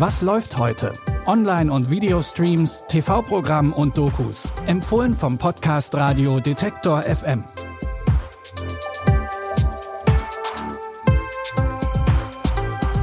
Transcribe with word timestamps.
Was 0.00 0.22
läuft 0.22 0.56
heute? 0.56 0.94
Online- 1.26 1.70
und 1.70 1.90
Videostreams, 1.90 2.84
TV-Programm 2.88 3.74
und 3.74 3.98
Dokus. 3.98 4.48
Empfohlen 4.66 5.12
vom 5.12 5.36
Podcast 5.36 5.94
Radio 5.94 6.40
Detektor 6.40 7.02
FM. 7.02 7.44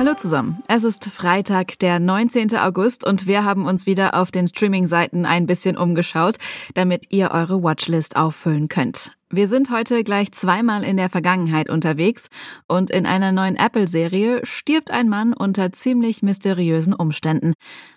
Hallo 0.00 0.14
zusammen. 0.14 0.64
Es 0.66 0.82
ist 0.82 1.04
Freitag, 1.04 1.78
der 1.78 2.00
19. 2.00 2.56
August 2.56 3.06
und 3.06 3.28
wir 3.28 3.44
haben 3.44 3.66
uns 3.66 3.86
wieder 3.86 4.20
auf 4.20 4.32
den 4.32 4.48
Streaming-Seiten 4.48 5.26
ein 5.26 5.46
bisschen 5.46 5.76
umgeschaut, 5.76 6.38
damit 6.74 7.04
ihr 7.10 7.30
eure 7.30 7.62
Watchlist 7.62 8.16
auffüllen 8.16 8.68
könnt. 8.68 9.16
Wir 9.32 9.46
sind 9.46 9.70
heute 9.70 10.02
gleich 10.02 10.32
zweimal 10.32 10.82
in 10.82 10.96
der 10.96 11.08
Vergangenheit 11.08 11.70
unterwegs 11.70 12.26
und 12.66 12.90
in 12.90 13.06
einer 13.06 13.30
neuen 13.30 13.54
Apple-Serie 13.54 14.40
stirbt 14.42 14.90
ein 14.90 15.08
Mann 15.08 15.34
unter 15.34 15.72
ziemlich 15.72 16.24
mysteriösen 16.24 16.92
Umständen. 16.92 17.54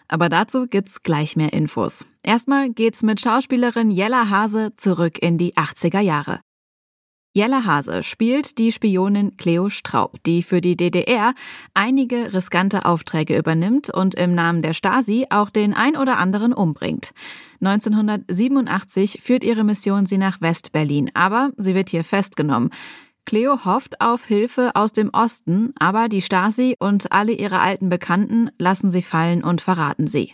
Aber 0.07 0.29
dazu 0.29 0.67
gibt's 0.67 1.01
gleich 1.01 1.35
mehr 1.35 1.51
Infos. 1.51 2.05
Erstmal 2.21 2.69
geht's 2.69 3.01
mit 3.01 3.19
Schauspielerin 3.19 3.89
Jella 3.89 4.29
Hase 4.29 4.73
zurück 4.77 5.17
in 5.23 5.39
die 5.39 5.55
80er 5.55 6.01
Jahre. 6.01 6.39
Jella 7.35 7.65
Hase 7.65 8.03
spielt 8.03 8.59
die 8.59 8.71
Spionin 8.71 9.37
Cleo 9.37 9.69
Straub, 9.69 10.21
die 10.23 10.43
für 10.43 10.61
die 10.61 10.77
DDR 10.77 11.33
einige 11.73 12.31
riskante 12.31 12.85
Aufträge 12.85 13.35
übernimmt 13.35 13.89
und 13.89 14.13
im 14.13 14.35
Namen 14.35 14.61
der 14.61 14.73
Stasi 14.73 15.25
auch 15.31 15.49
den 15.49 15.73
ein 15.73 15.97
oder 15.97 16.19
anderen 16.19 16.53
umbringt. 16.53 17.11
1987 17.59 19.17
führt 19.19 19.43
ihre 19.43 19.63
Mission 19.63 20.05
sie 20.05 20.19
nach 20.19 20.41
West-Berlin, 20.41 21.09
aber 21.15 21.49
sie 21.57 21.73
wird 21.73 21.89
hier 21.89 22.03
festgenommen. 22.03 22.69
Cleo 23.25 23.65
hofft 23.65 23.99
auf 23.99 24.25
Hilfe 24.25 24.75
aus 24.75 24.91
dem 24.91 25.09
Osten, 25.09 25.73
aber 25.79 26.09
die 26.09 26.21
Stasi 26.21 26.75
und 26.77 27.11
alle 27.13 27.31
ihre 27.31 27.61
alten 27.61 27.89
Bekannten 27.89 28.51
lassen 28.59 28.91
sie 28.91 29.01
fallen 29.01 29.43
und 29.43 29.59
verraten 29.59 30.05
sie. 30.05 30.33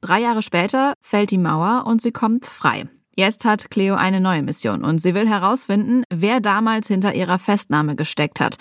Drei 0.00 0.22
Jahre 0.22 0.42
später 0.42 0.94
fällt 1.00 1.30
die 1.30 1.38
Mauer 1.38 1.84
und 1.86 2.02
sie 2.02 2.12
kommt 2.12 2.44
frei. 2.44 2.88
Jetzt 3.16 3.44
hat 3.44 3.70
Cleo 3.70 3.94
eine 3.94 4.20
neue 4.20 4.42
Mission 4.42 4.82
und 4.82 4.98
sie 4.98 5.14
will 5.14 5.28
herausfinden, 5.28 6.02
wer 6.10 6.40
damals 6.40 6.88
hinter 6.88 7.14
ihrer 7.14 7.38
Festnahme 7.38 7.94
gesteckt 7.94 8.40
hat. 8.40 8.56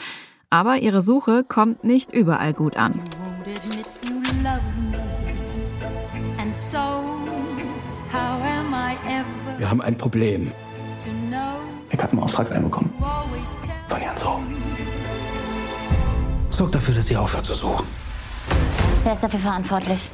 Aber 0.51 0.77
ihre 0.77 1.01
Suche 1.01 1.43
kommt 1.43 1.83
nicht 1.83 2.13
überall 2.13 2.53
gut 2.53 2.77
an. 2.77 3.01
Wir 9.57 9.69
haben 9.69 9.81
ein 9.81 9.97
Problem. 9.97 10.51
Ich 11.89 11.99
habe 11.99 12.11
einen 12.11 12.21
Auftrag 12.21 12.51
reinbekommen. 12.51 12.91
Von 13.87 14.01
Jan 14.01 14.17
So. 14.17 14.39
Sorg 16.51 16.71
dafür, 16.71 16.93
dass 16.93 17.07
sie 17.07 17.17
aufhört 17.17 17.45
zu 17.45 17.55
suchen. 17.55 17.87
Wer 19.03 19.13
ist 19.13 19.23
dafür 19.23 19.39
verantwortlich? 19.39 20.11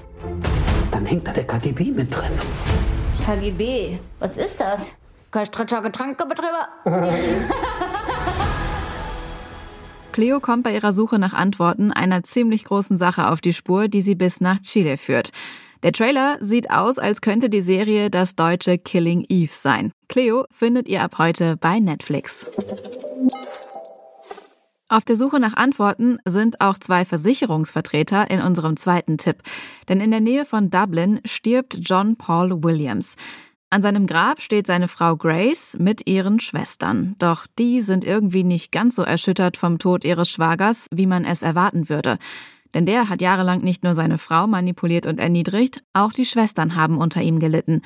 Dann 0.92 1.06
hängt 1.06 1.28
da 1.28 1.34
der 1.34 1.46
KGB 1.46 1.92
mit 1.92 2.16
drin. 2.16 2.32
KGB. 3.30 4.00
Was 4.18 4.38
ist 4.38 4.60
das? 4.60 4.96
Kastrischer 5.30 5.84
Getränkebetrieber? 5.84 6.68
Cleo 10.12 10.40
kommt 10.40 10.64
bei 10.64 10.74
ihrer 10.74 10.94
Suche 10.94 11.20
nach 11.20 11.34
Antworten 11.34 11.92
einer 11.92 12.24
ziemlich 12.24 12.64
großen 12.64 12.98
Sache 12.98 13.28
auf 13.28 13.40
die 13.40 13.54
Spur, 13.54 13.88
die 13.88 14.02
sie 14.02 14.16
bis 14.16 14.42
nach 14.42 14.60
Chile 14.62 14.98
führt. 14.98 15.30
Der 15.84 15.92
Trailer 15.92 16.38
sieht 16.42 16.72
aus, 16.72 16.98
als 16.98 17.22
könnte 17.22 17.52
die 17.52 17.62
Serie 17.62 18.10
das 18.10 18.36
deutsche 18.36 18.80
Killing 18.80 19.24
Eve 19.30 19.54
sein. 19.54 19.92
Cleo 20.08 20.46
findet 20.50 20.88
ihr 20.88 21.04
ab 21.04 21.20
heute 21.20 21.56
bei 21.56 21.80
Netflix. 21.80 22.48
Auf 24.92 25.06
der 25.06 25.16
Suche 25.16 25.40
nach 25.40 25.54
Antworten 25.54 26.18
sind 26.26 26.62
auch 26.62 26.80
zwei 26.80 27.06
Versicherungsvertreter 27.06 28.32
in 28.32 28.42
unserem 28.42 28.76
zweiten 28.76 29.20
Tipp. 29.20 29.44
Denn 29.88 30.02
in 30.02 30.10
der 30.10 30.20
Nähe 30.20 30.46
von 30.46 30.72
Dublin 30.72 31.22
stirbt 31.26 31.78
John 31.82 32.16
Paul 32.16 32.64
Williams. 32.64 33.16
An 33.70 33.84
seinem 33.84 34.08
Grab 34.08 34.42
steht 34.42 34.66
seine 34.66 34.88
Frau 34.88 35.16
Grace 35.16 35.78
mit 35.80 36.10
ihren 36.10 36.40
Schwestern. 36.40 37.14
Doch 37.20 37.46
die 37.60 37.82
sind 37.82 38.04
irgendwie 38.04 38.44
nicht 38.44 38.72
ganz 38.72 38.96
so 38.96 39.04
erschüttert 39.04 39.58
vom 39.58 39.78
Tod 39.78 40.04
ihres 40.04 40.32
Schwagers, 40.32 40.88
wie 40.92 41.06
man 41.06 41.24
es 41.24 41.44
erwarten 41.44 41.88
würde. 41.88 42.18
Denn 42.74 42.88
der 42.88 43.10
hat 43.10 43.22
jahrelang 43.22 43.62
nicht 43.62 43.84
nur 43.84 43.94
seine 43.94 44.18
Frau 44.18 44.48
manipuliert 44.48 45.06
und 45.06 45.20
erniedrigt, 45.20 45.84
auch 45.94 46.14
die 46.14 46.26
Schwestern 46.26 46.76
haben 46.76 46.98
unter 46.98 47.22
ihm 47.22 47.40
gelitten. 47.40 47.84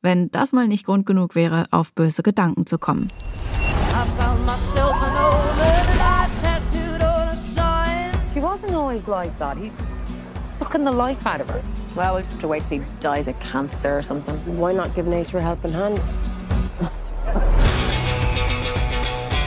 Wenn 0.00 0.30
das 0.30 0.52
mal 0.52 0.66
nicht 0.66 0.86
Grund 0.86 1.04
genug 1.04 1.34
wäre, 1.34 1.66
auf 1.72 1.92
böse 1.92 2.22
Gedanken 2.22 2.64
zu 2.64 2.78
kommen. 2.78 3.08
She 8.58 8.62
wasn't 8.62 8.80
always 8.80 9.06
like 9.06 9.38
that. 9.38 9.56
He's 9.56 9.70
sucking 10.32 10.82
the 10.82 10.90
life 10.90 11.24
out 11.24 11.40
of 11.40 11.48
her. 11.48 11.62
Well, 11.94 12.14
we'll 12.14 12.22
just 12.22 12.32
have 12.32 12.40
to 12.40 12.48
wait 12.48 12.64
till 12.64 12.80
he 12.80 12.84
dies 12.98 13.28
of 13.28 13.38
cancer 13.38 13.98
or 13.98 14.02
something. 14.02 14.34
Why 14.58 14.72
not 14.72 14.96
give 14.96 15.06
nature 15.06 15.38
a 15.38 15.42
helping 15.42 15.70
hand? 15.70 16.00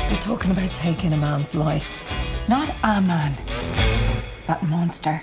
You're 0.10 0.22
talking 0.22 0.52
about 0.52 0.74
taking 0.74 1.12
a 1.12 1.18
man's 1.18 1.54
life. 1.54 1.92
Not 2.48 2.74
a 2.84 3.02
man, 3.02 3.38
but 4.48 4.64
monster. 4.64 5.22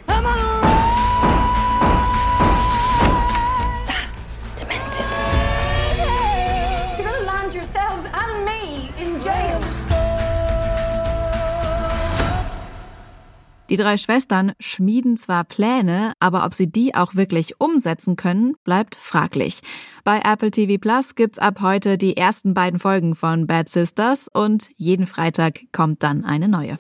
Die 13.69 13.77
drei 13.77 13.99
Schwestern 13.99 14.53
schmieden 14.59 15.17
zwar 15.17 15.45
Pläne, 15.45 16.15
aber 16.21 16.47
ob 16.47 16.55
sie 16.55 16.71
die 16.71 16.95
auch 16.95 17.15
wirklich 17.17 17.61
umsetzen 17.61 18.17
können, 18.17 18.55
bleibt 18.65 18.97
fraglich. 18.97 19.61
Bei 20.05 20.21
Apple 20.25 20.51
TV 20.51 20.79
Plus 20.81 21.15
gibt's 21.15 21.39
ab 21.39 21.61
heute 21.61 21.99
die 21.99 22.17
ersten 22.17 22.55
beiden 22.55 22.79
Folgen 22.79 23.15
von 23.15 23.47
Bad 23.47 23.69
Sisters 23.69 24.29
und 24.33 24.71
jeden 24.77 25.07
Freitag 25.07 25.61
kommt 25.73 26.03
dann 26.03 26.25
eine 26.25 26.49
neue. 26.49 26.79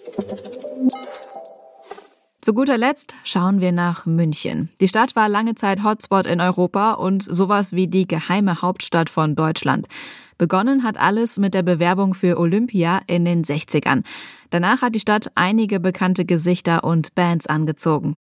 Zu 2.41 2.55
guter 2.55 2.79
Letzt 2.79 3.17
schauen 3.25 3.61
wir 3.61 3.73
nach 3.73 4.07
München. 4.07 4.69
Die 4.81 4.87
Stadt 4.87 5.17
war 5.17 5.29
lange 5.29 5.57
Zeit 5.57 5.83
Hotspot 5.83 6.25
in 6.25 6.41
Europa 6.41 6.93
und 6.93 7.21
sowas 7.23 7.73
wie 7.73 7.89
die 7.89 8.07
geheime 8.07 8.63
Hauptstadt 8.63 9.11
von 9.11 9.35
Deutschland. 9.35 9.89
Begonnen 10.39 10.85
hat 10.85 10.97
alles 10.99 11.39
mit 11.39 11.53
der 11.53 11.65
Bewerbung 11.65 12.15
für 12.15 12.39
Olympia 12.39 13.01
in 13.09 13.25
den 13.25 13.43
60ern. 13.43 14.05
Danach 14.51 14.83
hat 14.83 14.95
die 14.95 15.01
Stadt 15.01 15.33
einige 15.35 15.81
bekannte 15.81 16.25
Gesichter 16.25 16.85
und 16.85 17.13
Bands 17.17 17.49
angezogen. 17.49 18.15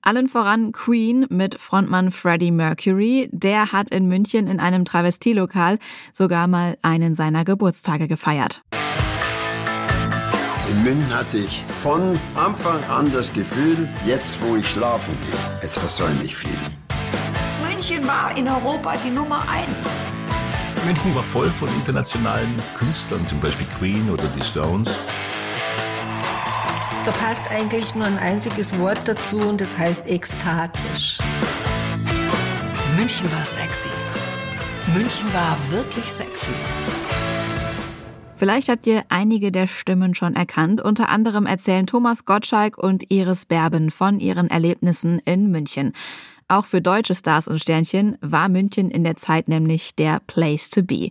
Allen 0.00 0.26
voran 0.26 0.72
Queen 0.72 1.26
mit 1.30 1.60
Frontmann 1.60 2.10
Freddie 2.10 2.50
Mercury. 2.50 3.30
Der 3.30 3.70
hat 3.70 3.90
in 3.92 4.08
München 4.08 4.48
in 4.48 4.58
einem 4.58 4.84
Travestielokal 4.84 5.78
sogar 6.12 6.48
mal 6.48 6.76
einen 6.82 7.14
seiner 7.14 7.44
Geburtstage 7.44 8.08
gefeiert. 8.08 8.64
In 10.68 10.84
München 10.84 11.14
hatte 11.14 11.38
ich 11.38 11.64
von 11.82 12.18
Anfang 12.36 12.82
an 12.88 13.12
das 13.12 13.32
Gefühl, 13.32 13.88
jetzt 14.06 14.38
wo 14.42 14.56
ich 14.56 14.68
schlafen 14.68 15.16
gehe, 15.20 15.60
jetzt 15.62 15.78
versäume 15.78 16.22
ich 16.22 16.36
viel. 16.36 16.50
München 17.66 18.06
war 18.06 18.36
in 18.36 18.48
Europa 18.48 18.94
die 19.04 19.10
Nummer 19.10 19.42
eins. 19.48 19.84
München 20.86 21.14
war 21.14 21.22
voll 21.22 21.50
von 21.50 21.68
internationalen 21.68 22.54
Künstlern, 22.76 23.26
zum 23.26 23.40
Beispiel 23.40 23.66
Queen 23.78 24.08
oder 24.08 24.24
die 24.36 24.44
Stones. 24.44 24.98
Da 27.04 27.10
passt 27.10 27.42
eigentlich 27.50 27.94
nur 27.96 28.06
ein 28.06 28.18
einziges 28.18 28.76
Wort 28.78 29.00
dazu 29.04 29.38
und 29.38 29.60
das 29.60 29.76
heißt 29.76 30.06
ekstatisch. 30.06 31.18
München 32.96 33.30
war 33.32 33.44
sexy. 33.44 33.88
München 34.94 35.26
war 35.34 35.56
wirklich 35.70 36.04
sexy. 36.04 36.52
Vielleicht 38.42 38.68
habt 38.68 38.88
ihr 38.88 39.04
einige 39.08 39.52
der 39.52 39.68
Stimmen 39.68 40.16
schon 40.16 40.34
erkannt. 40.34 40.82
Unter 40.82 41.10
anderem 41.10 41.46
erzählen 41.46 41.86
Thomas 41.86 42.24
Gottschalk 42.24 42.76
und 42.76 43.04
Iris 43.08 43.44
Berben 43.44 43.92
von 43.92 44.18
ihren 44.18 44.50
Erlebnissen 44.50 45.20
in 45.24 45.52
München. 45.52 45.92
Auch 46.48 46.64
für 46.64 46.82
deutsche 46.82 47.14
Stars 47.14 47.46
und 47.46 47.60
Sternchen 47.60 48.18
war 48.20 48.48
München 48.48 48.90
in 48.90 49.04
der 49.04 49.14
Zeit 49.14 49.46
nämlich 49.46 49.94
der 49.94 50.18
Place 50.26 50.70
to 50.70 50.82
be. 50.82 51.10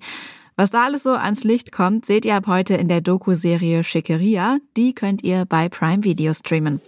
Was 0.57 0.71
da 0.71 0.83
alles 0.83 1.03
so 1.03 1.11
ans 1.11 1.45
Licht 1.45 1.71
kommt, 1.71 2.05
seht 2.05 2.25
ihr 2.25 2.35
ab 2.35 2.47
heute 2.47 2.73
in 2.73 2.89
der 2.89 2.99
Doku-Serie 2.99 3.85
Schickeria. 3.85 4.57
Die 4.75 4.93
könnt 4.93 5.23
ihr 5.23 5.45
bei 5.45 5.69
Prime 5.69 6.03
Video 6.03 6.33
streamen. 6.33 6.81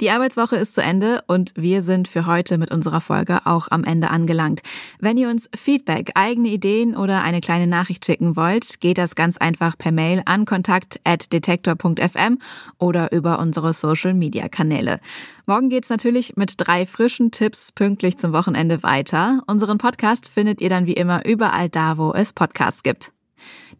Die 0.00 0.10
Arbeitswoche 0.10 0.54
ist 0.54 0.74
zu 0.74 0.80
Ende 0.80 1.22
und 1.26 1.52
wir 1.56 1.82
sind 1.82 2.06
für 2.06 2.26
heute 2.26 2.56
mit 2.56 2.70
unserer 2.70 3.00
Folge 3.00 3.40
auch 3.46 3.66
am 3.72 3.82
Ende 3.82 4.10
angelangt. 4.10 4.60
Wenn 5.00 5.18
ihr 5.18 5.28
uns 5.28 5.50
Feedback, 5.56 6.12
eigene 6.14 6.50
Ideen 6.50 6.96
oder 6.96 7.22
eine 7.22 7.40
kleine 7.40 7.66
Nachricht 7.66 8.06
schicken 8.06 8.36
wollt, 8.36 8.78
geht 8.80 8.96
das 8.96 9.16
ganz 9.16 9.38
einfach 9.38 9.76
per 9.76 9.90
Mail 9.90 10.22
an 10.24 10.44
kontakt@detektor.fm 10.44 12.38
oder 12.78 13.10
über 13.10 13.40
unsere 13.40 13.74
Social 13.74 14.14
Media 14.14 14.48
Kanäle. 14.48 15.00
Morgen 15.46 15.68
geht's 15.68 15.88
natürlich 15.88 16.36
mit 16.36 16.54
drei 16.58 16.86
frischen 16.86 17.32
Tipps 17.32 17.72
pünktlich 17.72 18.18
zum 18.18 18.32
Wochenende 18.32 18.84
weiter. 18.84 19.42
Unseren 19.48 19.78
Podcast 19.78 20.30
findet 20.30 20.60
ihr 20.60 20.68
dann 20.68 20.86
wie 20.86 20.92
immer 20.92 21.26
überall 21.26 21.68
da, 21.68 21.98
wo 21.98 22.12
es 22.12 22.32
Podcasts 22.32 22.84
gibt. 22.84 23.10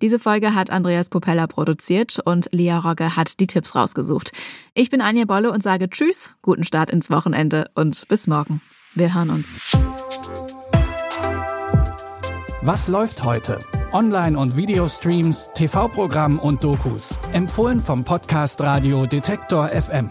Diese 0.02 0.18
Folge 0.18 0.54
hat 0.54 0.70
Andreas 0.70 1.08
Popella 1.08 1.46
produziert 1.46 2.18
und 2.24 2.48
Lia 2.52 2.78
Rogge 2.78 3.16
hat 3.16 3.40
die 3.40 3.46
Tipps 3.46 3.74
rausgesucht. 3.74 4.32
Ich 4.74 4.90
bin 4.90 5.00
Anja 5.00 5.24
Bolle 5.24 5.50
und 5.50 5.62
sage 5.62 5.88
Tschüss, 5.88 6.32
guten 6.42 6.64
Start 6.64 6.90
ins 6.90 7.10
Wochenende 7.10 7.70
und 7.74 8.06
bis 8.08 8.26
morgen. 8.26 8.60
Wir 8.94 9.14
hören 9.14 9.30
uns. 9.30 9.58
Was 12.62 12.88
läuft 12.88 13.24
heute? 13.24 13.58
Online- 13.92 14.38
und 14.38 14.56
Videostreams, 14.56 15.50
TV-Programm 15.54 16.38
und 16.38 16.62
Dokus. 16.62 17.14
Empfohlen 17.32 17.80
vom 17.80 18.04
Podcast 18.04 18.60
Radio 18.60 19.06
Detektor 19.06 19.68
FM. 19.68 20.10